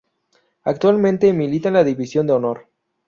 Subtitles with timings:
[0.63, 2.67] Actualmente milita en la División de Honor.